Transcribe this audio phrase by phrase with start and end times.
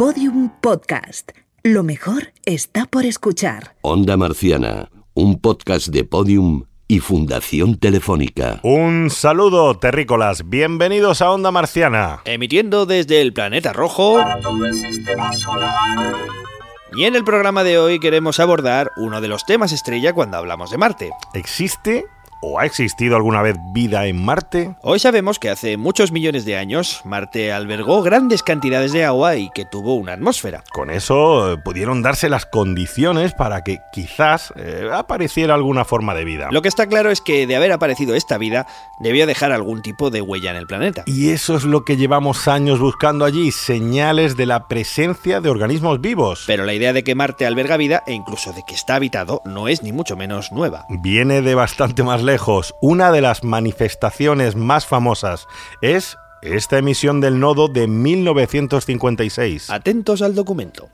[0.00, 1.32] Podium Podcast.
[1.62, 3.76] Lo mejor está por escuchar.
[3.82, 8.60] Onda Marciana, un podcast de Podium y Fundación Telefónica.
[8.62, 10.48] Un saludo, terrícolas.
[10.48, 12.22] Bienvenidos a Onda Marciana.
[12.24, 14.18] Emitiendo desde el planeta rojo.
[16.96, 20.70] Y en el programa de hoy queremos abordar uno de los temas estrella cuando hablamos
[20.70, 21.10] de Marte.
[21.34, 22.06] ¿Existe
[22.42, 24.74] ¿O ha existido alguna vez vida en Marte?
[24.80, 29.50] Hoy sabemos que hace muchos millones de años Marte albergó grandes cantidades de agua y
[29.50, 30.64] que tuvo una atmósfera.
[30.72, 36.24] Con eso eh, pudieron darse las condiciones para que quizás eh, apareciera alguna forma de
[36.24, 36.48] vida.
[36.50, 38.66] Lo que está claro es que de haber aparecido esta vida
[39.00, 41.02] debió dejar algún tipo de huella en el planeta.
[41.04, 46.00] Y eso es lo que llevamos años buscando allí, señales de la presencia de organismos
[46.00, 46.44] vivos.
[46.46, 49.68] Pero la idea de que Marte alberga vida e incluso de que está habitado no
[49.68, 50.86] es ni mucho menos nueva.
[50.88, 55.48] Viene de bastante más lejos lejos, una de las manifestaciones más famosas
[55.82, 59.68] es esta emisión del nodo de 1956.
[59.68, 60.88] Atentos al documento.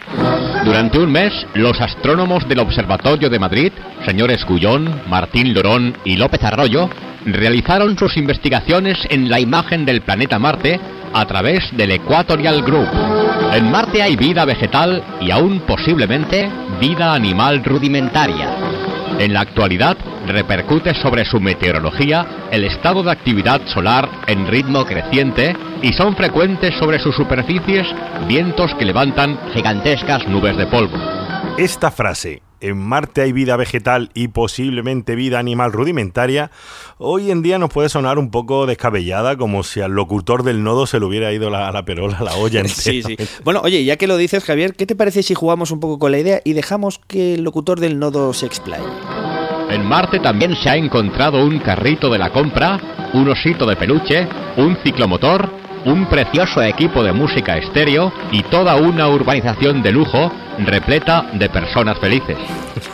[0.65, 3.71] Durante un mes, los astrónomos del Observatorio de Madrid,
[4.07, 6.89] señores Gullón, Martín Lorón y López Arroyo,
[7.27, 10.81] realizaron sus investigaciones en la imagen del planeta Marte
[11.13, 12.89] a través del Equatorial Group.
[13.53, 16.51] En Marte hay vida vegetal y aún posiblemente
[16.81, 18.86] vida animal rudimentaria.
[19.19, 25.57] En la actualidad, repercute sobre su meteorología el estado de actividad solar en ritmo creciente
[25.83, 27.87] y son frecuentes sobre sus superficies
[28.29, 30.99] vientos que levantan gigantescas nubes de polvo.
[31.57, 36.51] Esta frase, en Marte hay vida vegetal y posiblemente vida animal rudimentaria,
[36.99, 40.87] hoy en día nos puede sonar un poco descabellada, como si al locutor del nodo
[40.87, 42.75] se le hubiera ido la, la perola, la olla entera.
[42.75, 43.17] Sí, sí.
[43.45, 46.13] Bueno, oye, ya que lo dices, Javier, ¿qué te parece si jugamos un poco con
[46.13, 48.85] la idea y dejamos que el locutor del nodo se explaye?
[49.71, 54.29] En Marte también se ha encontrado un carrito de la compra, un osito de peluche,
[54.57, 55.51] un ciclomotor,
[55.85, 61.99] un precioso equipo de música estéreo y toda una urbanización de lujo repleta de personas
[61.99, 62.39] felices.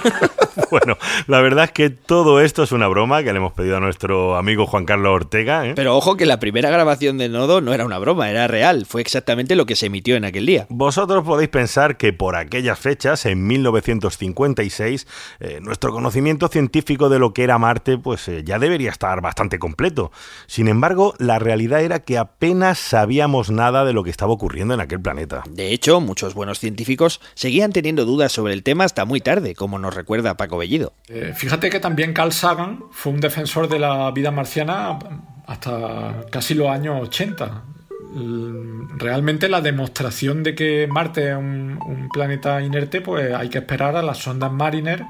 [0.71, 0.97] bueno,
[1.27, 4.37] la verdad es que todo esto es una broma que le hemos pedido a nuestro
[4.37, 5.67] amigo Juan Carlos Ortega.
[5.67, 5.73] ¿eh?
[5.75, 9.01] Pero ojo que la primera grabación de Nodo no era una broma, era real, fue
[9.01, 10.67] exactamente lo que se emitió en aquel día.
[10.69, 15.07] Vosotros podéis pensar que por aquellas fechas, en 1956,
[15.41, 19.59] eh, nuestro conocimiento científico de lo que era Marte pues eh, ya debería estar bastante
[19.59, 20.11] completo.
[20.47, 24.81] Sin embargo, la realidad era que apenas sabíamos nada de lo que estaba ocurriendo en
[24.81, 25.43] aquel planeta.
[25.49, 27.21] De hecho, muchos buenos científicos
[27.53, 30.95] seguían teniendo dudas sobre el tema hasta muy tarde, como nos recuerda Paco Bellido.
[31.09, 34.99] Eh, fíjate que también Carl Sagan fue un defensor de la vida marciana
[35.47, 37.65] hasta casi los años 80.
[38.97, 43.97] Realmente la demostración de que Marte es un, un planeta inerte, pues hay que esperar
[43.97, 45.05] a las sondas Mariner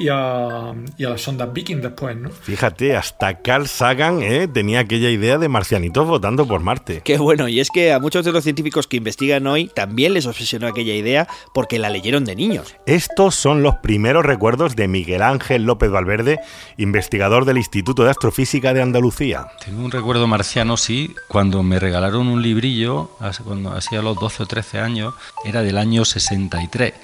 [0.00, 2.30] y a, y a las sondas Viking después, ¿no?
[2.30, 4.48] Fíjate, hasta Carl Sagan ¿eh?
[4.48, 7.02] tenía aquella idea de marcianitos votando por Marte.
[7.04, 10.24] Qué bueno, y es que a muchos de los científicos que investigan hoy también les
[10.24, 12.74] obsesionó aquella idea porque la leyeron de niños.
[12.86, 16.40] Estos son los primeros recuerdos de Miguel Ángel López Valverde,
[16.78, 19.48] investigador del Instituto de Astrofísica de Andalucía.
[19.62, 23.10] Tengo un recuerdo marciano, sí, cuando me regalaron un librillo,
[23.44, 26.94] cuando hacía los 12 o 13 años, era del año 63.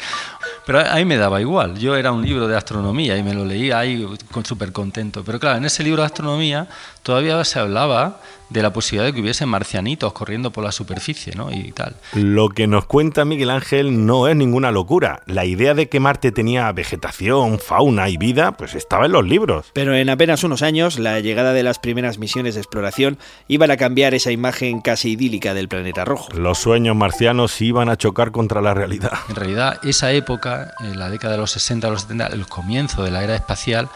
[0.65, 2.86] Pero ahí me daba igual, yo era un libro de astronomía
[3.17, 4.07] y me lo leía ahí
[4.45, 5.25] súper contento.
[5.25, 6.69] Pero claro, en ese libro de astronomía
[7.07, 8.19] todavía se hablaba
[8.51, 11.53] de la posibilidad de que hubiese marcianitos corriendo por la superficie, ¿no?
[11.53, 11.95] Y tal.
[12.15, 15.23] Lo que nos cuenta Miguel Ángel no es ninguna locura.
[15.27, 19.71] La idea de que Marte tenía vegetación, fauna y vida, pues estaba en los libros.
[19.73, 23.77] Pero en apenas unos años, la llegada de las primeras misiones de exploración iban a
[23.77, 26.33] cambiar esa imagen casi idílica del planeta rojo.
[26.35, 29.13] Los sueños marcianos iban a chocar contra la realidad.
[29.29, 33.05] En realidad, esa época, en la década de los 60 a los 70, el comienzo
[33.05, 33.89] de la era espacial,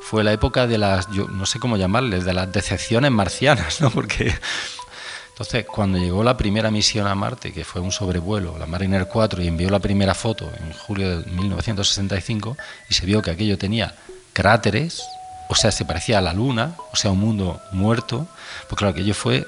[0.00, 3.90] fue la época de las, yo no sé cómo llamarles, de las decepciones marcianas, ¿no?
[3.90, 4.34] Porque
[5.30, 9.42] entonces cuando llegó la primera misión a Marte, que fue un sobrevuelo, la Mariner 4,
[9.42, 12.56] y envió la primera foto en julio de 1965,
[12.88, 13.94] y se vio que aquello tenía
[14.32, 15.02] cráteres,
[15.48, 18.26] o sea, se parecía a la Luna, o sea, un mundo muerto,
[18.68, 19.46] pues claro, aquello fue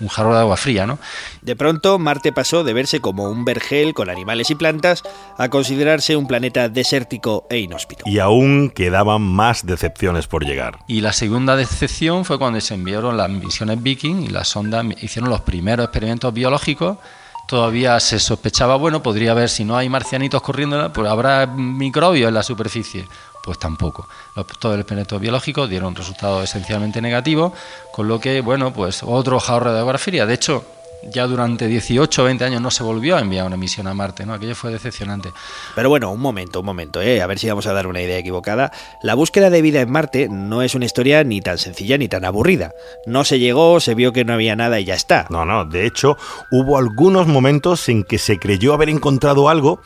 [0.00, 0.98] un jarro de agua fría, ¿no?
[1.42, 5.02] De pronto, Marte pasó de verse como un vergel con animales y plantas
[5.38, 8.04] a considerarse un planeta desértico e inhóspito.
[8.06, 10.78] Y aún quedaban más decepciones por llegar.
[10.88, 15.30] Y la segunda decepción fue cuando se enviaron las misiones Viking y las sondas hicieron
[15.30, 16.98] los primeros experimentos biológicos
[17.46, 22.34] todavía se sospechaba, bueno, podría haber, si no hay marcianitos corriendo, pues habrá microbios en
[22.34, 23.06] la superficie.
[23.44, 24.08] Pues tampoco.
[24.34, 27.52] Los, todos los experimentos biológicos dieron resultados esencialmente negativos,
[27.92, 30.24] con lo que, bueno, pues otro jarro de agua fría.
[30.24, 30.64] De hecho,
[31.10, 34.26] ya durante 18 o 20 años no se volvió a enviar una misión a Marte,
[34.26, 34.34] ¿no?
[34.34, 35.32] Aquello fue decepcionante.
[35.74, 37.22] Pero bueno, un momento, un momento, ¿eh?
[37.22, 38.72] a ver si vamos a dar una idea equivocada.
[39.02, 42.24] La búsqueda de vida en Marte no es una historia ni tan sencilla ni tan
[42.24, 42.72] aburrida.
[43.06, 45.26] No se llegó, se vio que no había nada y ya está.
[45.30, 46.16] No, no, de hecho,
[46.50, 49.80] hubo algunos momentos en que se creyó haber encontrado algo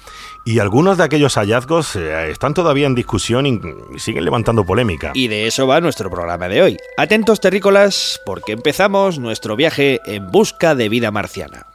[0.44, 3.60] y algunos de aquellos hallazgos eh, están todavía en discusión y
[3.98, 5.12] siguen levantando polémica.
[5.14, 6.76] Y de eso va nuestro programa de hoy.
[6.96, 11.66] Atentos terrícolas, porque empezamos nuestro viaje en busca de vida marciana.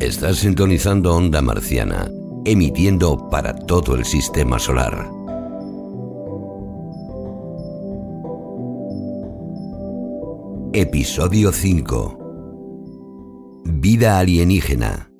[0.00, 2.10] Estás sintonizando Onda Marciana,
[2.44, 5.10] emitiendo para todo el sistema solar.
[10.72, 15.10] Episodio 5 Vida alienígena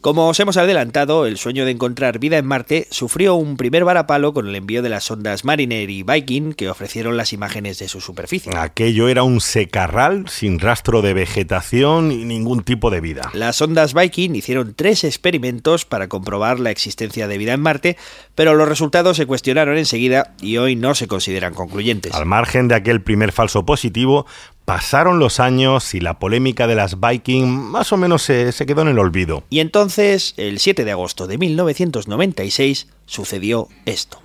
[0.00, 4.32] como os hemos adelantado, el sueño de encontrar vida en Marte sufrió un primer varapalo
[4.32, 8.00] con el envío de las sondas Mariner y Viking que ofrecieron las imágenes de su
[8.00, 8.52] superficie.
[8.56, 13.30] Aquello era un secarral sin rastro de vegetación y ningún tipo de vida.
[13.34, 17.96] Las sondas Viking hicieron tres experimentos para comprobar la existencia de vida en Marte,
[18.34, 22.14] pero los resultados se cuestionaron enseguida y hoy no se consideran concluyentes.
[22.14, 24.26] Al margen de aquel primer falso positivo,
[24.66, 28.82] Pasaron los años y la polémica de las Viking más o menos se, se, quedó
[28.82, 29.44] en el olvido.
[29.48, 34.20] Y entonces, el 7 de agosto de 1996, sucedió esto.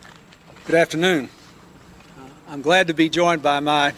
[0.67, 1.29] Good afternoon.
[2.49, 3.93] I'm glad to be joined by my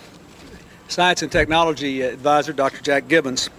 [0.89, 2.81] Science and Technology Advisor, Dr.
[2.83, 3.49] Jack Gibbons,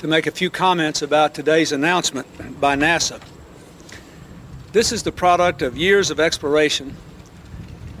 [0.00, 2.26] to make a few comments about today's announcement
[2.60, 3.20] by NASA.
[4.72, 6.96] This is the product of years of exploration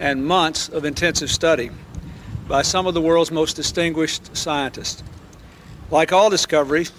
[0.00, 1.70] and months of intensive study
[2.50, 5.04] by some of the world's most distinguished scientists.
[5.90, 6.92] Like all discoveries,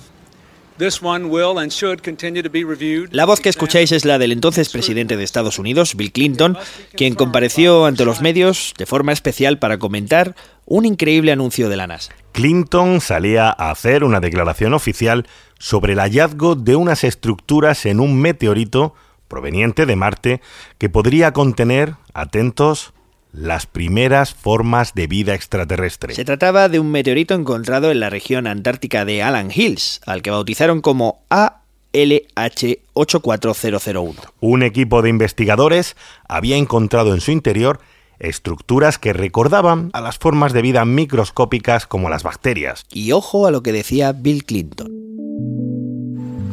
[0.78, 3.10] this one will and should continue to be reviewed.
[3.12, 6.58] La voz que escucháis es la del entonces presidente de Estados Unidos, Bill Clinton,
[6.96, 11.88] quien compareció ante los medios de forma especial para comentar un increíble anuncio de la
[11.88, 12.14] NASA.
[12.32, 15.28] Clinton salía a hacer una declaración oficial
[15.60, 18.96] sobre el hallazgo de unas estructuras en un meteorito
[19.28, 20.42] proveniente de Marte
[20.78, 22.94] que podría contener, atentos,
[23.34, 26.14] las primeras formas de vida extraterrestre.
[26.14, 30.32] Se trataba de un meteorito encontrado en la región antártica de Allen Hills, al que
[30.32, 34.16] bautizaron como ALH84001.
[34.40, 35.98] Un equipo de investigadores
[36.28, 37.80] había encontrado en su interior
[38.20, 42.86] estructuras que recordaban a las formas de vida microscópicas como las bacterias.
[42.92, 44.92] Y ojo a lo que decía Bill Clinton.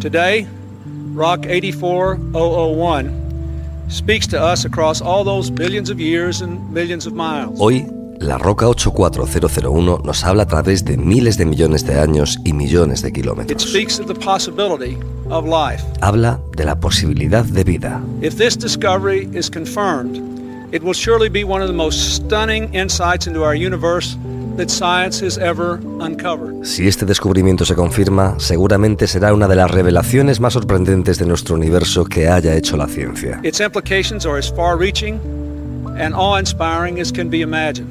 [0.00, 0.46] Today,
[1.14, 3.27] Rock 84001
[7.56, 7.86] Hoy,
[8.18, 13.00] la roca 84001 nos habla a través de miles de millones de años y millones
[13.00, 13.62] de kilómetros.
[16.02, 18.02] Habla de la posibilidad de vida.
[24.58, 26.18] If this discovery is confirmed, it will surely be one of the most stunning insights
[26.18, 30.54] into our universe si este descubrimiento se confirma, seguramente será una de las revelaciones más
[30.54, 33.40] sorprendentes de nuestro universo que haya hecho la ciencia.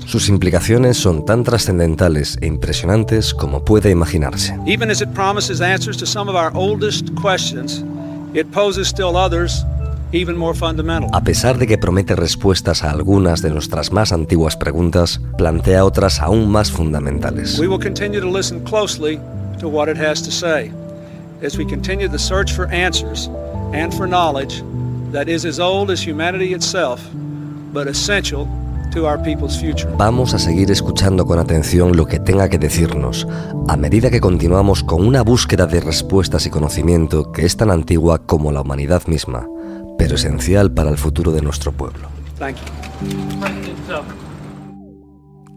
[0.05, 4.57] Sus implicaciones son tan trascendentales e impresionantes como puede imaginarse.
[4.65, 7.83] Even as it promises answers to some of our oldest questions,
[8.33, 9.65] it poses still others
[11.11, 16.21] a pesar de que promete respuestas a algunas de nuestras más antiguas preguntas, plantea otras
[16.21, 17.59] aún más fundamentales.
[17.59, 19.19] We will continue to listen closely
[19.59, 20.71] to what it has to say
[21.43, 23.29] as we continue the search for answers
[23.73, 24.63] and for knowledge
[25.11, 27.01] that is as old as humanity itself,
[27.73, 28.47] but essential
[29.97, 33.27] Vamos a seguir escuchando con atención lo que tenga que decirnos,
[33.67, 38.17] a medida que continuamos con una búsqueda de respuestas y conocimiento que es tan antigua
[38.25, 39.47] como la humanidad misma
[39.97, 42.09] pero esencial para el futuro de nuestro pueblo.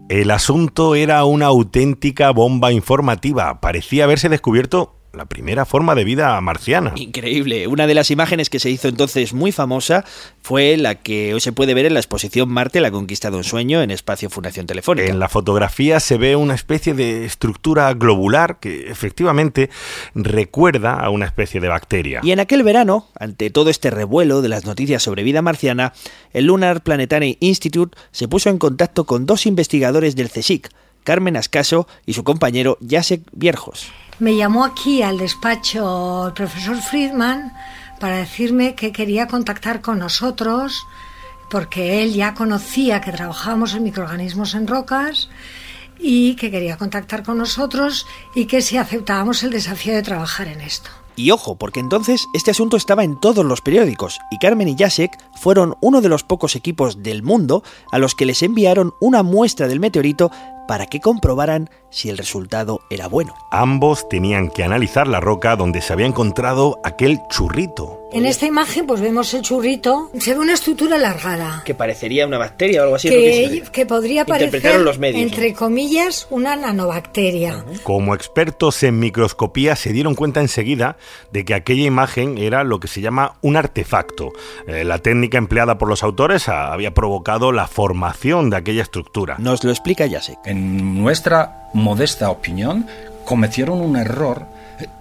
[0.09, 3.61] El asunto era una auténtica bomba informativa.
[3.61, 6.93] Parecía haberse descubierto la primera forma de vida marciana.
[6.95, 7.67] Increíble.
[7.67, 10.05] Una de las imágenes que se hizo entonces muy famosa
[10.41, 13.43] fue la que hoy se puede ver en la exposición Marte, la conquista de un
[13.43, 15.09] sueño en Espacio Fundación Telefónica.
[15.09, 19.69] En la fotografía se ve una especie de estructura globular que efectivamente
[20.15, 22.21] recuerda a una especie de bacteria.
[22.23, 25.93] Y en aquel verano, ante todo este revuelo de las noticias sobre vida marciana,
[26.31, 30.69] el Lunar Planetary Institute se puso en contacto con dos investigadores del CSIC,
[31.03, 33.91] Carmen Ascaso y su compañero Jacek Vierjos
[34.21, 37.51] me llamó aquí al despacho el profesor Friedman
[37.99, 40.85] para decirme que quería contactar con nosotros
[41.49, 45.27] porque él ya conocía que trabajábamos en microorganismos en rocas
[45.99, 48.05] y que quería contactar con nosotros
[48.35, 50.91] y que si aceptábamos el desafío de trabajar en esto.
[51.15, 55.11] Y ojo, porque entonces este asunto estaba en todos los periódicos y Carmen y Jacek
[55.35, 59.67] fueron uno de los pocos equipos del mundo a los que les enviaron una muestra
[59.67, 60.31] del meteorito
[60.67, 63.35] para que comprobaran si el resultado era bueno.
[63.51, 67.99] Ambos tenían que analizar la roca donde se había encontrado aquel churrito.
[68.13, 71.61] En esta imagen pues vemos el churrito, se ve una estructura alargada.
[71.65, 73.09] Que parecería una bacteria o algo así.
[73.09, 77.63] Que, que, podría parecer, los medios, entre comillas, una nanobacteria.
[77.83, 80.97] Como expertos en microscopía se dieron cuenta enseguida
[81.31, 84.33] de que aquella imagen era lo que se llama un artefacto.
[84.67, 89.37] Eh, la técnica empleada por los autores había provocado la formación de aquella estructura.
[89.39, 90.39] Nos lo explica Jacek.
[90.51, 92.85] En nuestra modesta opinión,
[93.23, 94.45] cometieron un error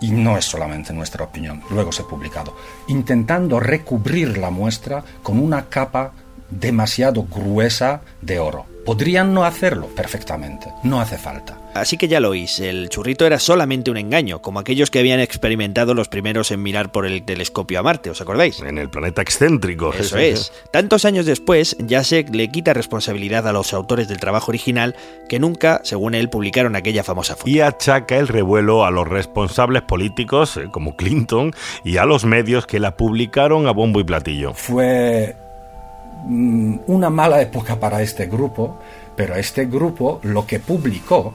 [0.00, 5.40] y no es solamente nuestra opinión, luego se ha publicado, intentando recubrir la muestra con
[5.40, 6.12] una capa
[6.50, 8.69] demasiado gruesa de oro.
[8.84, 11.58] Podrían no hacerlo perfectamente, no hace falta.
[11.74, 15.20] Así que ya lo oís, el churrito era solamente un engaño, como aquellos que habían
[15.20, 18.60] experimentado los primeros en mirar por el telescopio a Marte, ¿os acordáis?
[18.60, 19.92] En el planeta excéntrico.
[19.92, 20.52] Eso es.
[20.72, 24.96] Tantos años después, Jacek le quita responsabilidad a los autores del trabajo original,
[25.28, 27.48] que nunca, según él, publicaron aquella famosa foto.
[27.48, 31.52] Y achaca el revuelo a los responsables políticos, eh, como Clinton,
[31.84, 34.54] y a los medios que la publicaron a bombo y platillo.
[34.54, 35.36] Fue
[36.26, 38.78] una mala época para este grupo,
[39.16, 41.34] pero este grupo lo que publicó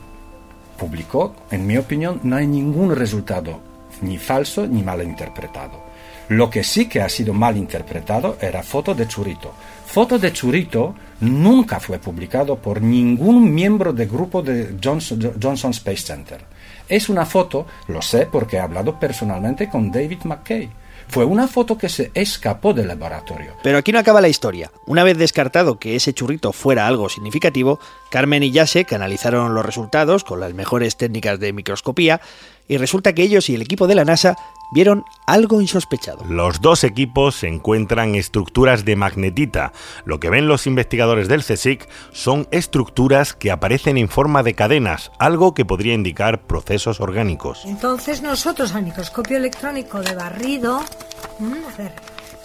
[0.75, 3.60] publicó, en mi opinión, no hay ningún resultado
[4.01, 5.84] ni falso ni mal interpretado.
[6.30, 9.54] Lo que sí que ha sido mal interpretado era Foto de Churito.
[9.86, 16.01] Foto de Churito nunca fue publicado por ningún miembro del grupo de Johnson, Johnson Space
[16.01, 16.42] Center.
[16.89, 20.70] Es una foto, lo sé porque he hablado personalmente con David McKay
[21.08, 23.54] fue una foto que se escapó del laboratorio.
[23.64, 24.72] Pero aquí no acaba la historia.
[24.86, 30.24] Una vez descartado que ese churrito fuera algo significativo, Carmen y Jacek analizaron los resultados
[30.24, 32.22] con las mejores técnicas de microscopía
[32.68, 34.36] y resulta que ellos y el equipo de la NASA
[34.72, 36.24] vieron algo insospechado.
[36.26, 39.74] Los dos equipos encuentran estructuras de magnetita.
[40.06, 45.12] Lo que ven los investigadores del CSIC son estructuras que aparecen en forma de cadenas,
[45.20, 47.64] algo que podría indicar procesos orgánicos.
[47.66, 51.94] Entonces nosotros al microscopio electrónico de barrido, a ver,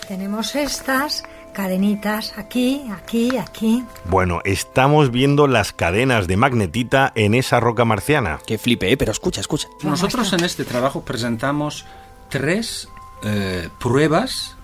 [0.08, 3.84] tenemos estas cadenitas aquí, aquí, aquí.
[4.06, 8.38] Bueno, estamos viendo las cadenas de magnetita en esa roca marciana.
[8.46, 8.96] Que flipe, ¿eh?
[8.96, 9.68] pero escucha, escucha.
[9.82, 11.86] Nosotros en este trabajo presentamos
[12.30, 12.88] tres
[13.22, 14.56] eh, pruebas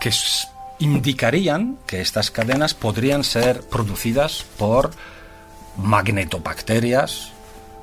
[0.00, 0.10] que
[0.78, 4.90] indicarían que estas cadenas podrían ser producidas por
[5.76, 7.33] magnetobacterias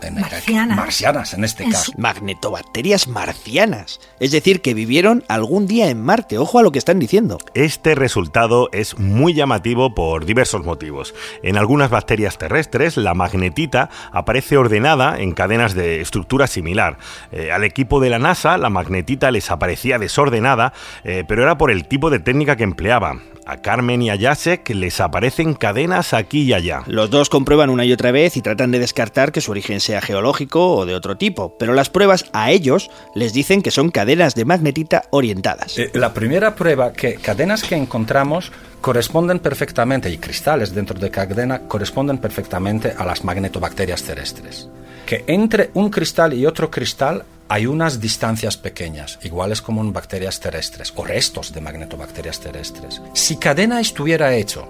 [0.10, 0.78] marcianas.
[0.78, 1.92] marcianas en este caso.
[1.98, 4.00] Magnetobacterias marcianas.
[4.20, 6.38] Es decir, que vivieron algún día en Marte.
[6.38, 7.38] Ojo a lo que están diciendo.
[7.54, 11.14] Este resultado es muy llamativo por diversos motivos.
[11.44, 16.98] En algunas bacterias terrestres, la magnetita aparece ordenada en cadenas de estructura similar.
[17.32, 21.72] Eh, al equipo de la NASA, la magnetita les aparecía desordenada, eh, pero era por
[21.72, 23.20] el tipo de técnica que empleaba.
[23.46, 26.84] A Carmen y a Jacek les aparecen cadenas aquí y allá.
[26.88, 30.02] Los dos comprueban una y otra vez y tratan de descartar que su origen sea
[30.02, 34.36] geológico o de otro tipo, pero las pruebas a ellos les dicen que son cadenas
[34.36, 35.78] de magnetita orientadas.
[35.78, 38.52] Eh, la primera prueba que cadenas que encontramos
[38.82, 44.68] corresponden perfectamente, y cristales dentro de cadena corresponden perfectamente a las magnetobacterias terrestres.
[45.06, 50.40] Que entre un cristal y otro cristal hay unas distancias pequeñas, iguales como en bacterias
[50.40, 53.02] terrestres o restos de magnetobacterias terrestres.
[53.14, 54.68] Si cadena estuviera hecho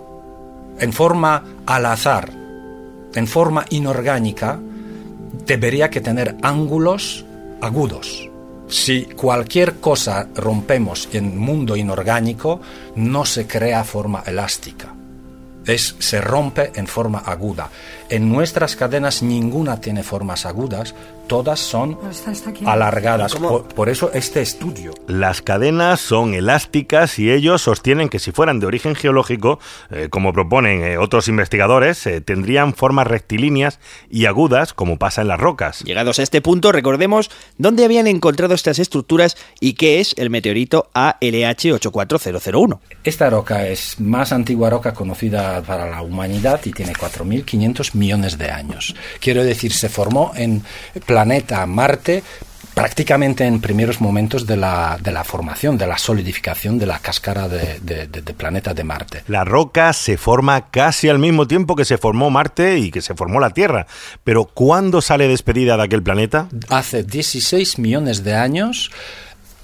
[0.80, 2.30] en forma al azar,
[3.14, 4.60] en forma inorgánica,
[5.46, 7.24] debería que tener ángulos
[7.62, 8.31] agudos.
[8.72, 12.62] Si cualquier cosa rompemos en mundo inorgánico,
[12.96, 14.96] no se crea forma elástica.
[15.66, 17.70] Es, se rompe en forma aguda.
[18.08, 20.96] En nuestras cadenas ninguna tiene formas agudas,
[21.32, 21.98] todas son
[22.66, 23.36] alargadas.
[23.36, 24.94] Por, eso este estudio.
[25.08, 29.58] Las cadenas son elásticas y ellos sostienen que si fueran de origen geológico,
[29.92, 35.30] eh, como proponen eh, otros investigadores, eh, tendrían formas rectilíneas y agudas como pasa en
[35.30, 35.86] las rocas.
[35.86, 40.90] Llegados a este punto, recordemos dónde habían encontrado estas estructuras y qué es el meteorito
[40.94, 42.82] ALH 84001.
[43.06, 48.52] Esta roca es más antigua roca conocida para la humanidad y tiene 4.500 millones de
[48.52, 48.96] años.
[49.22, 50.64] Quiero decir, se formó en
[51.22, 52.24] planeta Marte
[52.74, 57.48] prácticamente en primeros momentos de la, de la, formación, de la solidificación de la cáscara
[57.48, 59.24] de, de, planeta de Marte.
[59.28, 63.14] La roca se forma casi al mismo tiempo que se formó Marte y que se
[63.14, 63.86] formó la Tierra.
[64.24, 66.48] Pero ¿cuándo sale despedida de aquel planeta?
[66.70, 68.90] Hace 16 millones de años,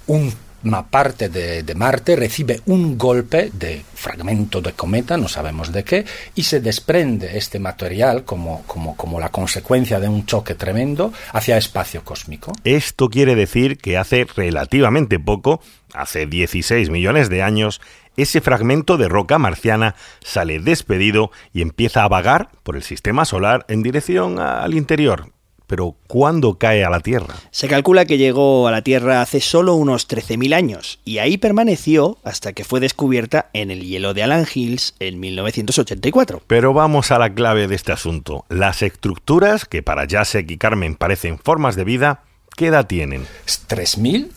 [0.06, 0.32] un
[0.68, 6.04] una parte de, Marte recibe un golpe de fragmento de cometa, no sabemos de qué,
[6.34, 11.56] y se desprende este material como, como, como la consecuencia de un choque tremendo hacia
[11.56, 12.52] espacio cósmico.
[12.64, 15.60] Esto quiere decir que hace relativamente poco,
[15.94, 17.80] hace 16 millones de años,
[18.16, 23.64] ese fragmento de roca marciana sale despedido y empieza a vagar por el sistema solar
[23.68, 25.37] en dirección al interior.
[25.68, 27.34] Pero ¿cuándo cae a la Tierra?
[27.50, 32.16] Se calcula que llegó a la Tierra hace solo unos 13.000 años y ahí permaneció
[32.24, 36.42] hasta que fue descubierta en el hielo de Alan Hills en 1984.
[36.46, 38.46] Pero vamos a la clave de este asunto.
[38.48, 42.24] Las estructuras, que para Jacek y Carmen parecen formas de vida,
[42.56, 43.26] ¿qué edad tienen?
[43.46, 44.30] ¿3.000?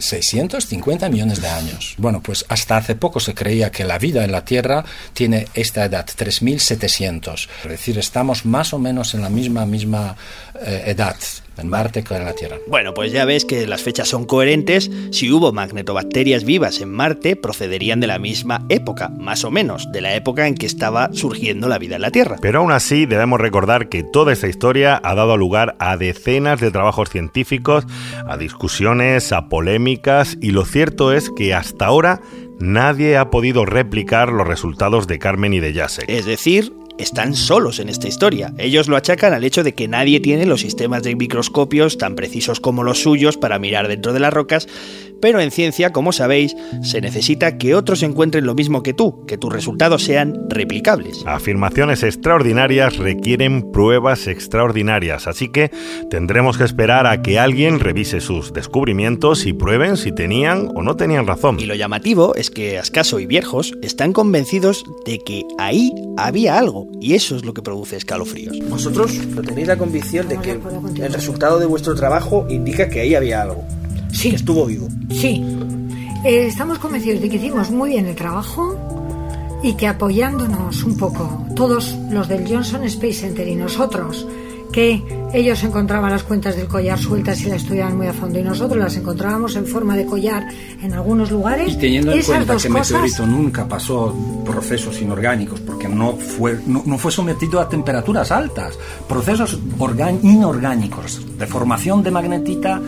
[0.00, 1.94] 650 millones de años.
[1.98, 5.84] Bueno, pues hasta hace poco se creía que la vida en la Tierra tiene esta
[5.84, 7.48] edad, 3700.
[7.64, 10.16] Es decir, estamos más o menos en la misma, misma
[10.60, 11.16] eh, edad
[11.60, 12.56] en Marte que en la Tierra.
[12.66, 14.90] Bueno, pues ya ves que las fechas son coherentes.
[15.10, 20.00] Si hubo magnetobacterias vivas en Marte, procederían de la misma época, más o menos, de
[20.00, 22.36] la época en que estaba surgiendo la vida en la Tierra.
[22.40, 26.70] Pero aún así debemos recordar que toda esta historia ha dado lugar a decenas de
[26.70, 27.86] trabajos científicos,
[28.26, 32.20] a discusiones, a polémicas, y lo cierto es que hasta ahora
[32.58, 36.08] nadie ha podido replicar los resultados de Carmen y de Jacek.
[36.08, 38.52] Es decir, están solos en esta historia.
[38.58, 42.60] Ellos lo achacan al hecho de que nadie tiene los sistemas de microscopios tan precisos
[42.60, 44.68] como los suyos para mirar dentro de las rocas,
[45.20, 49.38] pero en ciencia, como sabéis, se necesita que otros encuentren lo mismo que tú, que
[49.38, 51.22] tus resultados sean replicables.
[51.26, 55.70] Afirmaciones extraordinarias requieren pruebas extraordinarias, así que
[56.10, 60.96] tendremos que esperar a que alguien revise sus descubrimientos y prueben si tenían o no
[60.96, 61.58] tenían razón.
[61.60, 66.86] Y lo llamativo es que Ascaso y Viejos están convencidos de que ahí había algo,
[67.00, 68.58] y eso es lo que produce escalofríos.
[68.68, 69.12] Vosotros
[69.46, 73.64] tenéis la convicción de que el resultado de vuestro trabajo indica que ahí había algo.
[74.12, 74.30] Sí.
[74.30, 74.88] estuvo vivo.
[75.10, 75.44] Sí.
[76.24, 78.76] Eh, estamos convencidos de que hicimos muy bien el trabajo
[79.62, 84.26] y que apoyándonos un poco, todos los del Johnson Space Center y nosotros,
[84.72, 85.02] que
[85.32, 88.78] ellos encontraban las cuentas del collar sueltas y las estudiaban muy a fondo y nosotros
[88.78, 90.48] las encontrábamos en forma de collar
[90.82, 91.72] en algunos lugares.
[91.72, 94.14] Y teniendo en cuenta que el meteorito nunca pasó
[94.44, 99.58] procesos inorgánicos porque no fue, no, fue sometido a temperaturas altas, procesos
[100.22, 102.80] inorgánicos de formación de magnetita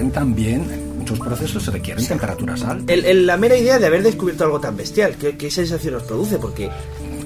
[0.00, 2.96] requieren también muchos procesos se requieren temperaturas altas.
[3.14, 6.38] la mera idea de haber descubierto algo tan bestial, ¿qué, sensación os produce?
[6.38, 6.70] Porque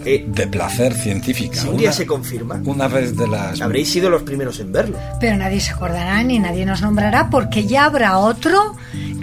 [0.04, 1.61] eh, de placer científica.
[1.61, 2.61] Si un día se confirma.
[2.64, 3.61] Una vez de las.
[3.61, 4.99] Habréis sido los primeros en verlo.
[5.20, 8.77] Pero nadie se acordará ni nadie nos nombrará porque ya habrá otro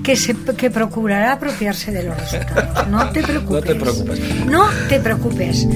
[0.04, 2.88] que, se, que procurará apropiarse de los resultados.
[2.88, 3.62] No te preocupes.
[3.62, 4.46] no te preocupes.
[4.46, 5.68] No te preocupes.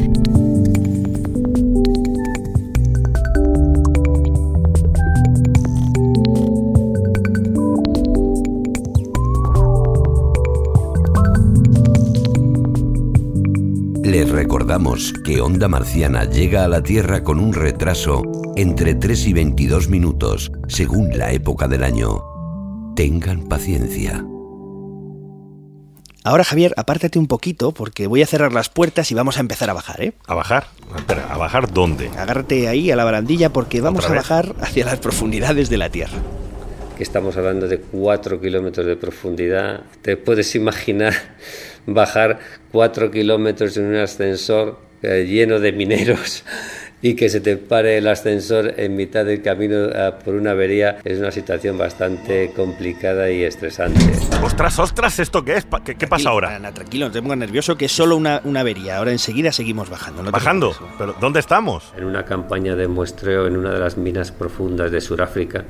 [14.56, 18.22] Recordamos que Onda Marciana llega a la Tierra con un retraso
[18.56, 22.24] entre 3 y 22 minutos, según la época del año.
[22.96, 24.26] Tengan paciencia.
[26.24, 29.70] Ahora, Javier, apártate un poquito porque voy a cerrar las puertas y vamos a empezar
[29.70, 30.13] a bajar, ¿eh?
[30.26, 30.68] ¿A bajar?
[30.96, 32.08] Espera, ¿a bajar dónde?
[32.18, 36.20] Agárrate ahí a la barandilla porque vamos a bajar hacia las profundidades de la Tierra.
[36.95, 39.81] Que estamos hablando de 4 kilómetros de profundidad.
[40.01, 41.13] Te puedes imaginar
[41.86, 42.39] bajar
[42.71, 46.45] cuatro kilómetros en un ascensor eh, lleno de mineros
[47.01, 50.97] y que se te pare el ascensor en mitad del camino eh, por una avería
[51.03, 53.99] es una situación bastante complicada y estresante.
[54.41, 55.19] ¡Ostras, ostras!
[55.19, 55.67] ¿Esto qué es?
[55.84, 56.58] ¿Qué, pasa ahora?
[56.73, 58.97] tranquilo, no te pongas nervioso, que es solo una, una avería.
[58.97, 60.23] Ahora enseguida seguimos bajando.
[60.31, 60.73] ¿Bajando?
[60.97, 61.93] ¿Pero dónde estamos?
[61.97, 65.65] En una campaña de muestreo en una de las minas profundas de Sudáfrica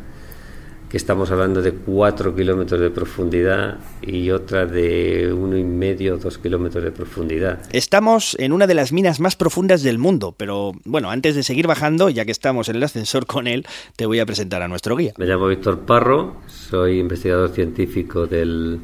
[0.96, 6.84] estamos hablando de 4 kilómetros de profundidad y otra de uno y medio, dos kilómetros
[6.84, 7.60] de profundidad.
[7.72, 11.68] Estamos en una de las minas más profundas del mundo, pero bueno, antes de seguir
[11.68, 14.96] bajando, ya que estamos en el ascensor con él, te voy a presentar a nuestro
[14.96, 15.14] guía.
[15.18, 18.80] Me llamo Víctor Parro, soy investigador científico del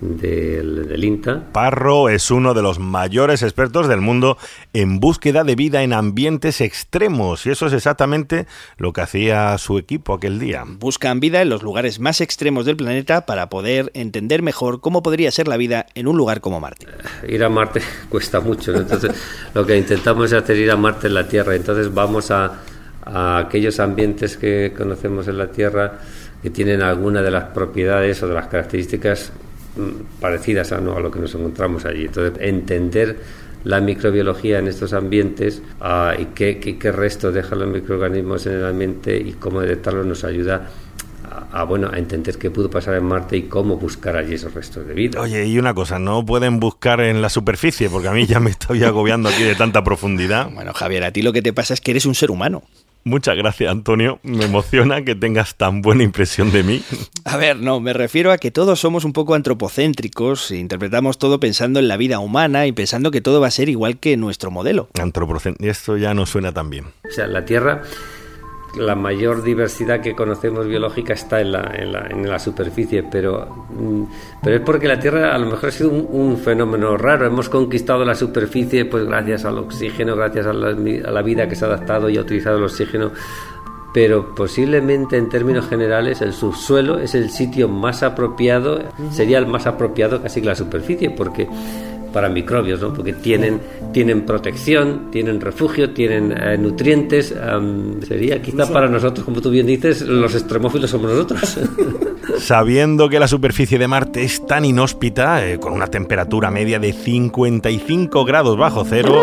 [0.00, 1.44] del, INTA.
[1.52, 4.36] Parro es uno de los mayores expertos del mundo
[4.72, 9.78] en búsqueda de vida en ambientes extremos y eso es exactamente lo que hacía su
[9.78, 10.64] equipo aquel día.
[10.66, 15.30] Buscan vida en los lugares más extremos del planeta para poder entender mejor cómo podría
[15.30, 16.86] ser la vida en un lugar como Marte.
[17.28, 19.12] Ir a Marte cuesta mucho, entonces
[19.54, 22.60] lo que intentamos es hacer ir a Marte en la Tierra, entonces vamos a,
[23.04, 25.98] a aquellos ambientes que conocemos en la Tierra
[26.42, 29.32] que tienen alguna de las propiedades o de las características
[30.20, 32.06] parecidas a, lo que nos encontramos allí.
[32.06, 33.18] Entonces, entender
[33.64, 38.64] la microbiología en estos ambientes ah, y qué, qué, resto dejan los microorganismos en el
[38.66, 40.68] ambiente y cómo detectarlo nos ayuda
[41.62, 44.94] bueno, a entender qué pudo pasar en Marte y cómo buscar allí esos restos de
[44.94, 45.20] vida.
[45.20, 48.50] Oye, y una cosa, no pueden buscar en la superficie, porque a mí ya me
[48.50, 50.50] estoy agobiando aquí de tanta profundidad.
[50.50, 52.64] Bueno, Javier, a ti lo que te pasa es que eres un ser humano.
[53.04, 54.18] Muchas gracias, Antonio.
[54.22, 56.82] Me emociona que tengas tan buena impresión de mí.
[57.24, 61.40] A ver, no, me refiero a que todos somos un poco antropocéntricos, e interpretamos todo
[61.40, 64.50] pensando en la vida humana y pensando que todo va a ser igual que nuestro
[64.50, 64.88] modelo.
[65.00, 66.86] Antropocéntrico, esto ya no suena tan bien.
[67.08, 67.82] O sea, la Tierra
[68.76, 73.66] la mayor diversidad que conocemos biológica está en la, en la, en la superficie, pero,
[73.70, 74.02] mm,
[74.42, 77.26] pero es porque la Tierra a lo mejor ha sido un, fenómeno raro.
[77.26, 81.54] Hemos conquistado la superficie pues gracias al oxígeno, gracias a la, a la vida que
[81.54, 83.12] se ha adaptado y ha utilizado el oxígeno
[83.94, 88.80] pero posiblemente en términos generales el subsuelo es el sitio más apropiado,
[89.12, 91.48] sería el más apropiado casi que la superficie, porque
[92.14, 92.94] para microbios, ¿no?
[92.94, 93.60] porque tienen,
[93.92, 97.34] tienen protección, tienen refugio, tienen eh, nutrientes.
[98.06, 101.58] sería quizá para nosotros, como tú bien dices, los extremófilos somos nosotros.
[102.38, 106.92] Sabiendo que la superficie de Marte es tan inhóspita, eh, con una temperatura media de
[106.92, 109.20] 55 grados bajo cero,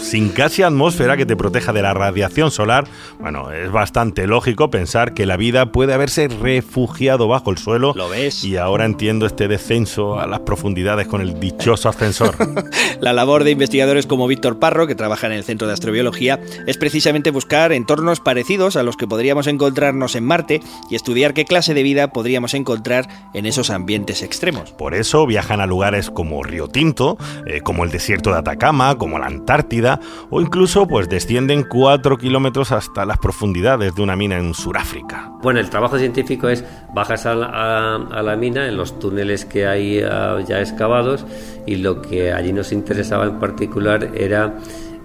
[0.00, 2.86] sin casi atmósfera que te proteja de la radiación solar,
[3.18, 7.92] bueno, es bastante lógico pensar que la vida puede haberse refugiado bajo el suelo.
[7.96, 8.44] ¿Lo ves?
[8.44, 12.03] Y ahora entiendo este descenso a las profundidades con el dichoso ascensor
[13.00, 16.76] La labor de investigadores como Víctor Parro, que trabaja en el Centro de Astrobiología, es
[16.76, 21.74] precisamente buscar entornos parecidos a los que podríamos encontrarnos en Marte y estudiar qué clase
[21.74, 24.72] de vida podríamos encontrar en esos ambientes extremos.
[24.72, 29.18] Por eso viajan a lugares como Río Tinto, eh, como el desierto de Atacama, como
[29.18, 34.54] la Antártida, o incluso pues descienden cuatro kilómetros hasta las profundidades de una mina en
[34.54, 35.30] Sudáfrica.
[35.42, 36.64] Bueno, el trabajo científico es
[36.94, 41.26] bajas a la, mina en los túneles que hay ah, ya excavados
[41.66, 44.58] y lo que allí nos interesaba en particular era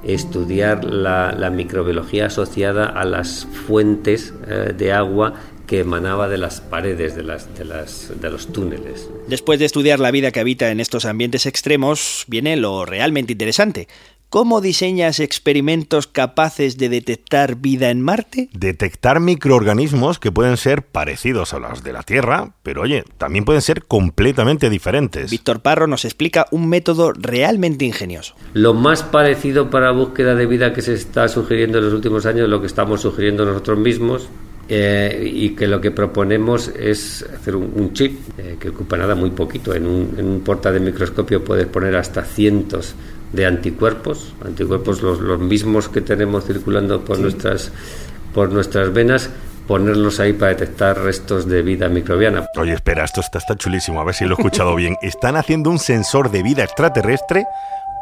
[0.04, 5.34] estudiar la, microbiología asociada a las fuentes eh, de agua
[5.68, 9.08] que emanaba de las paredes de, de, las, de los túneles.
[9.28, 13.88] Después de estudiar la vida que habita en estos ambientes extremos, viene lo realmente interesante.
[14.30, 18.48] ¿Cómo diseñas experimentos capaces de detectar vida en Marte?
[18.54, 23.64] Detectar microorganismos que pueden ser parecidos a los de la Tierra, pero oye, también pueden
[23.64, 25.32] ser completamente diferentes.
[25.32, 28.36] Víctor Parro nos explica un método realmente ingenioso.
[28.54, 32.28] Lo más parecido para la búsqueda de vida que se está sugiriendo en los últimos
[32.28, 34.30] años es lo que estamos sugiriendo nosotros mismos,
[34.72, 39.32] eh, y que lo que proponemos es hacer un, chip eh, que ocupa nada muy
[39.32, 39.74] poquito.
[39.74, 42.94] En un, en un porta de microscopio puedes poner hasta cientos
[43.34, 47.72] de anticuerpos, anticuerpos los, los mismos que tenemos circulando por, nuestras,
[48.34, 49.30] por nuestras venas,
[49.68, 52.48] ponerlos ahí para detectar restos de vida microbiana.
[52.58, 54.98] Oye, espera, esto está, está chulísimo, a ver si lo he escuchado bien.
[55.02, 57.46] Están haciendo un sensor de vida extraterrestre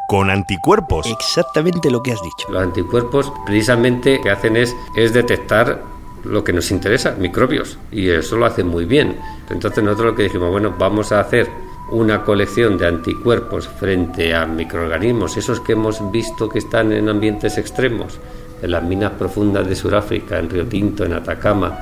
[0.08, 1.06] con anticuerpos.
[1.06, 2.50] Exactamente lo que has dicho.
[2.50, 5.82] Los anticuerpos precisamente lo que hacen es, es detectar
[6.24, 9.18] lo que nos interesa, microbios, y eso lo hacen muy bien.
[9.50, 11.48] Entonces nosotros lo que dijimos, bueno, vamos a hacer
[11.90, 17.56] una colección de anticuerpos frente a microorganismos, esos que hemos visto que están en ambientes
[17.58, 18.18] extremos,
[18.62, 21.78] en las minas profundas de Sudáfrica, en Río Tinto, en Atacama,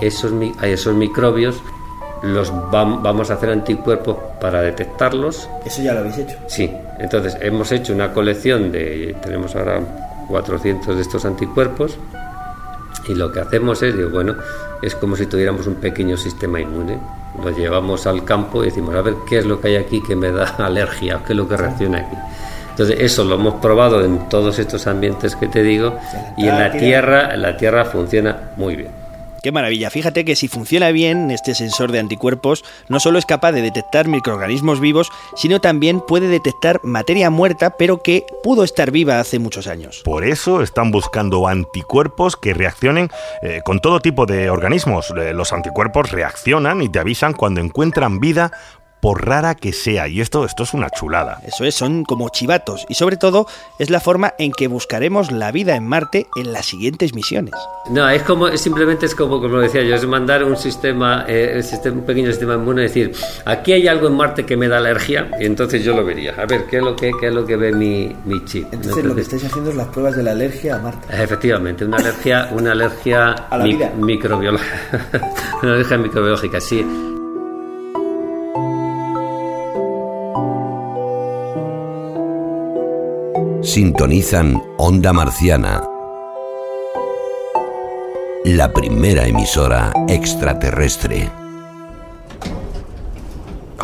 [0.00, 1.62] esos, a esos microbios
[2.22, 5.48] los vamos a hacer anticuerpos para detectarlos.
[5.64, 6.36] ¿Eso ya lo habéis hecho?
[6.46, 9.80] Sí, entonces hemos hecho una colección de, tenemos ahora
[10.28, 11.98] 400 de estos anticuerpos
[13.08, 14.34] y lo que hacemos es, digo, bueno,
[14.82, 16.98] es como si tuviéramos un pequeño sistema inmune.
[17.42, 20.16] Lo llevamos al campo y decimos, a ver qué es lo que hay aquí que
[20.16, 22.16] me da alergia, qué es lo que reacciona aquí.
[22.70, 25.98] Entonces eso lo hemos probado en todos estos ambientes que te digo
[26.36, 29.05] y en la tierra, en la tierra funciona muy bien.
[29.42, 29.90] Qué maravilla.
[29.90, 34.08] Fíjate que si funciona bien este sensor de anticuerpos, no solo es capaz de detectar
[34.08, 39.66] microorganismos vivos, sino también puede detectar materia muerta, pero que pudo estar viva hace muchos
[39.66, 40.02] años.
[40.04, 43.10] Por eso están buscando anticuerpos que reaccionen
[43.42, 45.12] eh, con todo tipo de organismos.
[45.16, 48.50] Eh, los anticuerpos reaccionan y te avisan cuando encuentran vida
[49.06, 50.08] por rara que sea.
[50.08, 51.38] Y esto, esto es una chulada.
[51.46, 52.84] Eso es, son como chivatos.
[52.88, 53.46] Y sobre todo
[53.78, 57.54] es la forma en que buscaremos la vida en Marte en las siguientes misiones.
[57.88, 62.00] No, es como, simplemente es como, como decía yo, es mandar un sistema, eh, un
[62.00, 63.12] pequeño sistema inmune, decir,
[63.44, 66.34] aquí hay algo en Marte que me da alergia, y entonces yo lo vería.
[66.36, 68.66] A ver, ¿qué es lo que, qué es lo que ve mi, mi chip?
[68.72, 71.06] Entonces, lo que estáis haciendo es las pruebas de la alergia a Marte.
[71.22, 73.92] Efectivamente, una alergia, una alergia a la vida.
[73.96, 75.22] microbiológica.
[75.62, 77.15] una alergia microbiológica, sí.
[83.76, 85.84] Sintonizan Onda Marciana,
[88.46, 91.45] la primera emisora extraterrestre.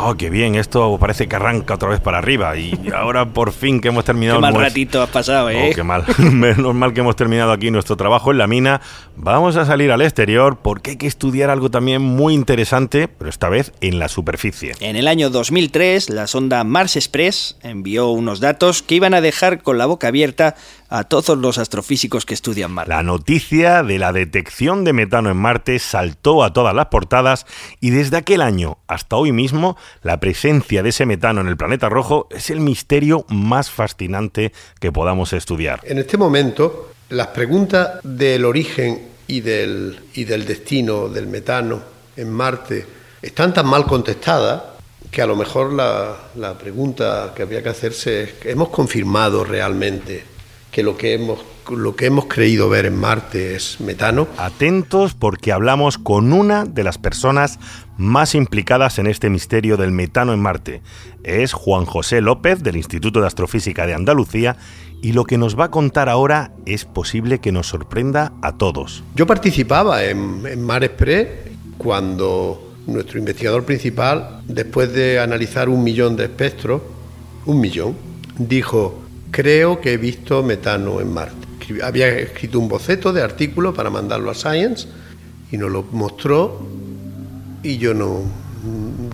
[0.04, 2.56] Oh, qué bien, esto parece que arranca otra vez para arriba.
[2.56, 4.38] Y ahora por fin que hemos terminado.
[4.38, 5.70] Qué mal ratito has pasado, ¿eh?
[5.70, 6.04] Oh, qué mal.
[6.18, 8.80] Menos mal que hemos terminado aquí nuestro trabajo en la mina.
[9.14, 13.48] Vamos a salir al exterior porque hay que estudiar algo también muy interesante, pero esta
[13.48, 14.74] vez en la superficie.
[14.80, 19.62] En el año 2003, la sonda Mars Express envió unos datos que iban a dejar
[19.62, 20.56] con la boca abierta
[20.92, 22.90] a todos los astrofísicos que estudian Marte.
[22.90, 27.46] La noticia de la detección de metano en Marte saltó a todas las portadas
[27.80, 31.88] y desde aquel año hasta hoy mismo la presencia de ese metano en el planeta
[31.88, 35.80] rojo es el misterio más fascinante que podamos estudiar.
[35.84, 41.80] En este momento, las preguntas del origen y del, y del destino del metano
[42.16, 42.86] en Marte
[43.20, 44.62] están tan mal contestadas
[45.10, 50.24] que a lo mejor la, la pregunta que había que hacerse es, ¿hemos confirmado realmente
[50.70, 51.38] que lo que hemos
[51.70, 54.28] lo que hemos creído ver en Marte es metano.
[54.38, 57.58] Atentos porque hablamos con una de las personas
[57.96, 60.82] más implicadas en este misterio del metano en Marte.
[61.22, 64.56] Es Juan José López del Instituto de Astrofísica de Andalucía
[65.02, 69.02] y lo que nos va a contar ahora es posible que nos sorprenda a todos.
[69.14, 71.28] Yo participaba en, en Mar Express
[71.78, 76.82] cuando nuestro investigador principal, después de analizar un millón de espectros,
[77.46, 77.96] un millón,
[78.38, 81.41] dijo creo que he visto metano en Marte.
[81.82, 84.88] Había escrito un boceto de artículo para mandarlo a Science
[85.50, 86.66] y nos lo mostró
[87.62, 88.22] y yo no,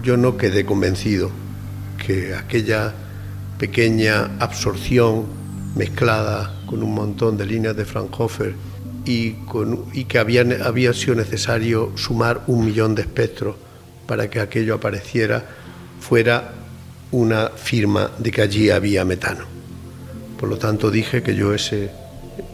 [0.03, 1.31] yo no quedé convencido
[2.05, 2.95] que aquella
[3.59, 5.27] pequeña absorción
[5.75, 8.55] mezclada con un montón de líneas de Fraunhofer
[9.05, 13.57] y, con, y que había, había sido necesario sumar un millón de espectros
[14.07, 15.45] para que aquello apareciera
[16.01, 16.53] fuera
[17.11, 19.45] una firma de que allí había metano.
[20.39, 21.91] Por lo tanto, dije que yo ese,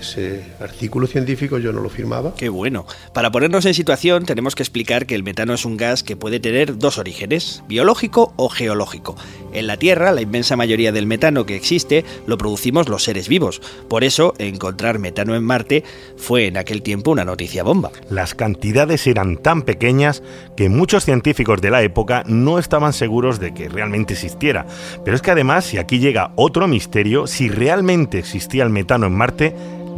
[0.01, 2.35] ese artículo científico yo no lo firmaba.
[2.35, 2.87] Qué bueno.
[3.13, 6.41] Para ponernos en situación, tenemos que explicar que el metano es un gas que puede
[6.41, 9.17] tener dos orígenes, biológico o geológico.
[9.53, 13.61] En la Tierra, la inmensa mayoría del metano que existe lo producimos los seres vivos.
[13.89, 15.85] Por eso, encontrar metano en Marte
[16.17, 17.91] fue en aquel tiempo una noticia bomba.
[18.11, 20.23] Las cantidades eran tan pequeñas
[20.57, 24.67] que muchos científicos de la época no estaban seguros de que realmente existiera.
[25.05, 29.15] Pero es que además, si aquí llega otro misterio, si realmente existía el metano en
[29.15, 29.55] Marte,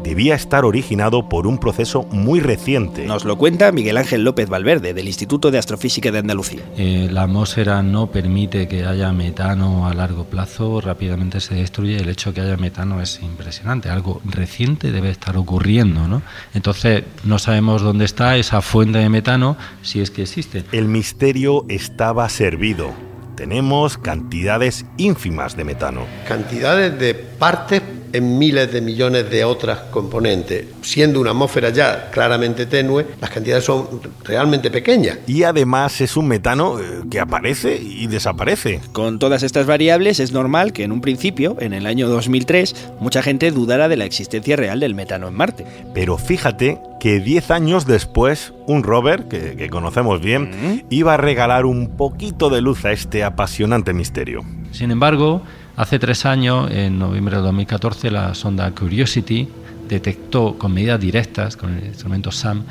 [0.07, 3.05] debía estar originado por un proceso muy reciente.
[3.07, 6.63] Nos lo cuenta Miguel Ángel López Valverde, del Instituto de Astrofísica de Andalucía.
[6.77, 11.97] Eh, la atmósfera no permite que haya metano a largo plazo, rápidamente se destruye.
[11.97, 16.07] El hecho de que haya metano es impresionante, algo reciente debe estar ocurriendo.
[16.07, 16.23] ¿no?
[16.55, 20.65] Entonces, no sabemos dónde está esa fuente de metano, si es que existe.
[20.71, 22.95] El misterio estaba servido
[23.37, 26.07] tenemos cantidades ínfimas de metano.
[26.27, 27.83] Cantidades de partes
[28.17, 30.67] en miles de millones de otras componentes.
[30.83, 35.19] Siendo una atmósfera ya claramente tenue, las cantidades son realmente pequeñas.
[35.27, 38.81] Y además es un metano eh, que aparece y desaparece.
[38.93, 43.23] Con todas estas variables es normal que en un principio, en el año 2003, mucha
[43.23, 45.67] gente dudara de la existencia real del metano en Marte.
[45.95, 51.97] Pero fíjate que 10 años después, un rover, que, conocemos bien, iba a regalar un
[51.97, 54.43] poquito de luz a este apasionante misterio.
[54.73, 55.43] Sin embargo,
[55.77, 59.47] Hace tres años, en noviembre de 2014, la sonda Curiosity
[59.87, 62.63] detectó con medidas directas, con el instrumento SAM,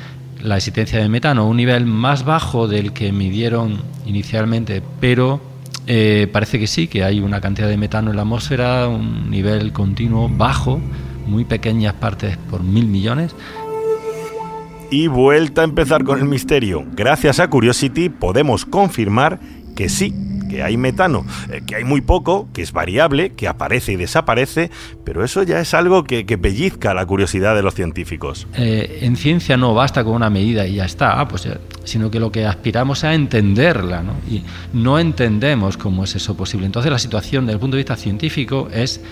[0.42, 5.40] la existencia de metano, un nivel más bajo del que midieron inicialmente, pero
[5.86, 9.72] eh, parece que sí, que hay una cantidad de metano en la atmósfera, un nivel
[9.72, 10.80] continuo bajo,
[11.28, 13.36] muy pequeñas partes por mil millones.
[14.90, 16.84] Y vuelta a empezar con el misterio.
[16.96, 19.38] Gracias a Curiosity podemos confirmar
[19.76, 20.12] que sí,
[20.56, 24.70] que hay metano, eh, que hay muy poco, que es variable, que aparece y desaparece,
[25.04, 28.46] pero eso ya es algo que, pellizca la curiosidad de los científicos.
[28.56, 32.10] Eh, en ciencia no basta con una medida y ya está, ah, pues, eh, sino
[32.10, 34.14] que lo que aspiramos a entenderla, ¿no?
[34.30, 34.42] y
[34.72, 36.64] no entendemos cómo es eso posible.
[36.64, 39.02] Entonces la situación desde el punto de vista científico es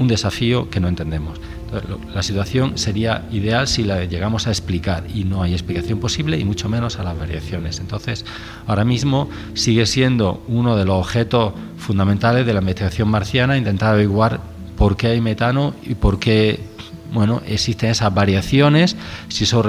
[0.00, 1.40] un desafío que no entendemos.
[2.14, 6.44] La situación sería ideal si la llegamos a explicar y no hay explicación posible y
[6.44, 7.80] mucho menos a las variaciones.
[7.80, 8.24] Entonces,
[8.66, 14.40] ahora mismo sigue siendo uno de los objetos fundamentales de la investigación marciana intentar averiguar
[14.76, 16.60] por qué hay metano y por qué
[17.12, 18.96] bueno, existen esas variaciones,
[19.28, 19.62] si eso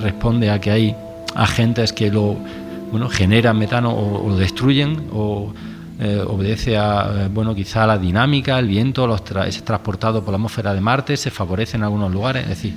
[0.00, 0.96] responde a que hay
[1.34, 2.36] agentes que lo
[2.90, 5.52] bueno, generan metano o, lo destruyen o
[6.00, 10.32] eh, obedece a, eh, bueno, quizá a la dinámica, el viento, los es transportado por
[10.32, 12.74] la atmósfera de Marte, se favorece en algunos lugares, es decir,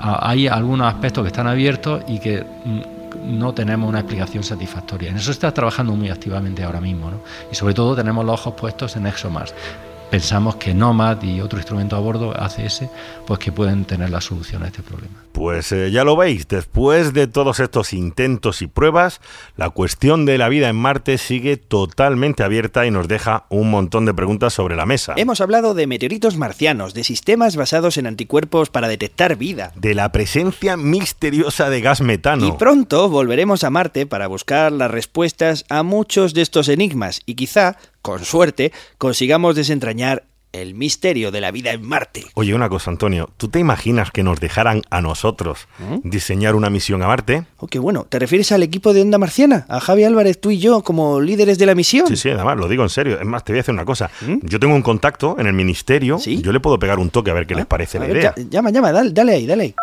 [0.00, 5.10] hay algunos aspectos que están abiertos y que mm, no tenemos una explicación satisfactoria.
[5.10, 7.20] En eso se está trabajando muy activamente ahora mismo, ¿no?
[7.50, 9.54] y sobre todo tenemos los ojos puestos en ExoMars.
[10.10, 12.84] Pensamos que Nomad y otro instrumento a bordo, ACS,
[13.26, 15.14] pues que pueden tener la solución a este problema.
[15.32, 19.20] Pues eh, ya lo veis, después de todos estos intentos y pruebas,
[19.56, 24.04] la cuestión de la vida en Marte sigue totalmente abierta y nos deja un montón
[24.04, 25.14] de preguntas sobre la mesa.
[25.16, 30.10] Hemos hablado de meteoritos marcianos, de sistemas basados en anticuerpos para detectar vida, de la
[30.10, 32.46] presencia misteriosa de gas metano.
[32.46, 37.34] Y pronto volveremos a Marte para buscar las respuestas a muchos de estos enigmas y
[37.34, 42.24] quizá, con suerte, consigamos desentrañar el misterio de la vida en Marte.
[42.34, 46.08] Oye, una cosa, Antonio, ¿tú te imaginas que nos dejaran a nosotros ¿Mm?
[46.08, 47.44] diseñar una misión a Marte?
[47.58, 48.06] Oh, qué bueno.
[48.08, 49.66] ¿Te refieres al equipo de Onda Marciana?
[49.68, 52.06] ¿A Javi Álvarez, tú y yo, como líderes de la misión?
[52.08, 53.20] Sí, sí, además, lo digo en serio.
[53.20, 54.10] Es más, te voy a hacer una cosa.
[54.22, 54.38] ¿Mm?
[54.42, 56.18] Yo tengo un contacto en el ministerio.
[56.18, 56.40] ¿Sí?
[56.40, 58.34] Yo le puedo pegar un toque a ver qué les ah, parece la idea.
[58.36, 59.74] Llama, llama, dale, dale ahí, dale ahí.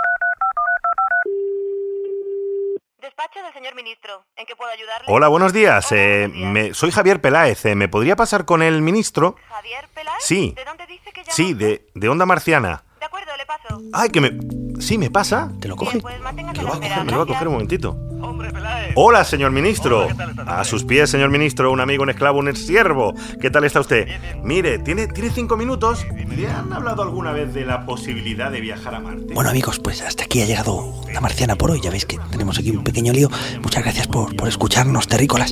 [3.46, 4.24] del señor ministro.
[4.36, 5.08] ¿En qué puedo ayudarle?
[5.08, 5.92] Hola, buenos días.
[5.92, 7.66] Eh, me, soy Javier Peláez.
[7.66, 9.38] Eh, ¿Me podría pasar con el ministro?
[9.50, 10.20] ¿Javier Peláez?
[10.22, 10.54] Sí.
[10.56, 11.34] ¿De dónde dice que llama?
[11.34, 12.84] Sí, de, de Onda Marciana.
[13.00, 13.82] De acuerdo, le paso.
[13.92, 14.38] Ay, que me...
[14.80, 15.52] Sí, me pasa.
[15.60, 16.00] ¿Te lo coge?
[16.00, 17.98] pues me lo, va a coger, me lo va a coger un momentito.
[18.46, 18.94] Hombre, Peláez.
[18.96, 20.08] Hola, señor ministro.
[20.46, 23.14] a sus pies, señor ministro, un amigo, un esclavo, un siervo.
[23.42, 24.08] ¿Qué tal está usted?
[24.44, 26.06] Mire, ¿tiene, ¿tiene cinco minutos?
[26.36, 29.34] ¿Le han hablado alguna vez de la posibilidad de viajar a Marte?
[29.34, 31.82] Bueno, amigos, pues hasta aquí ha llegado la marciana por hoy.
[31.82, 33.30] Ya veis que tenemos aquí un pequeño lío.
[33.62, 35.52] Muchas gracias por, por escucharnos, terrícolas.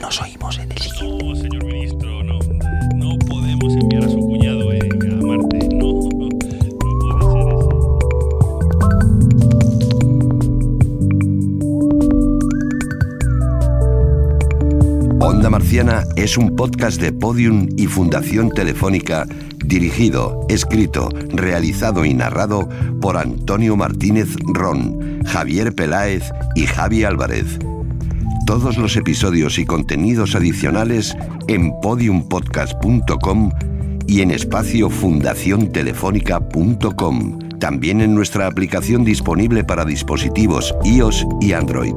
[0.00, 1.24] Nos oímos en el siguiente.
[1.24, 2.38] No, señor ministro, no.
[2.96, 4.25] No podemos enviar a su
[15.26, 22.68] Onda Marciana es un podcast de Podium y Fundación Telefónica dirigido, escrito, realizado y narrado
[23.00, 27.58] por Antonio Martínez Ron, Javier Peláez y Javi Álvarez.
[28.46, 31.16] Todos los episodios y contenidos adicionales
[31.48, 33.50] en podiumpodcast.com
[34.06, 37.38] y en espacio fundaciontelefónica.com.
[37.58, 41.96] También en nuestra aplicación disponible para dispositivos iOS y Android.